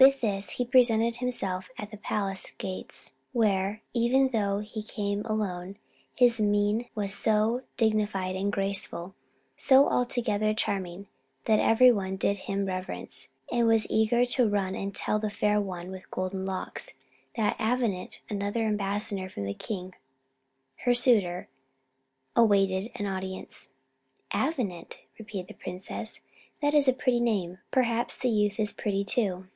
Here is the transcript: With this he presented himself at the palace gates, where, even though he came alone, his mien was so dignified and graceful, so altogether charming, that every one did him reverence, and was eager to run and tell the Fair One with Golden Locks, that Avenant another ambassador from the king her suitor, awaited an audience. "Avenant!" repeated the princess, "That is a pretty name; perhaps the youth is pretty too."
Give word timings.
With 0.00 0.20
this 0.20 0.50
he 0.50 0.64
presented 0.64 1.16
himself 1.16 1.70
at 1.76 1.90
the 1.90 1.96
palace 1.96 2.52
gates, 2.52 3.14
where, 3.32 3.82
even 3.92 4.28
though 4.28 4.60
he 4.60 4.80
came 4.80 5.24
alone, 5.24 5.76
his 6.14 6.40
mien 6.40 6.86
was 6.94 7.12
so 7.12 7.62
dignified 7.76 8.36
and 8.36 8.52
graceful, 8.52 9.16
so 9.56 9.88
altogether 9.88 10.54
charming, 10.54 11.08
that 11.46 11.58
every 11.58 11.90
one 11.90 12.14
did 12.14 12.36
him 12.38 12.64
reverence, 12.64 13.26
and 13.50 13.66
was 13.66 13.90
eager 13.90 14.24
to 14.24 14.48
run 14.48 14.76
and 14.76 14.94
tell 14.94 15.18
the 15.18 15.30
Fair 15.32 15.60
One 15.60 15.90
with 15.90 16.08
Golden 16.12 16.46
Locks, 16.46 16.94
that 17.34 17.56
Avenant 17.58 18.20
another 18.30 18.62
ambassador 18.66 19.28
from 19.28 19.46
the 19.46 19.52
king 19.52 19.96
her 20.84 20.94
suitor, 20.94 21.48
awaited 22.36 22.92
an 22.94 23.06
audience. 23.06 23.70
"Avenant!" 24.32 24.98
repeated 25.18 25.48
the 25.48 25.54
princess, 25.54 26.20
"That 26.62 26.72
is 26.72 26.86
a 26.86 26.92
pretty 26.92 27.18
name; 27.18 27.58
perhaps 27.72 28.16
the 28.16 28.30
youth 28.30 28.60
is 28.60 28.72
pretty 28.72 29.04
too." 29.04 29.48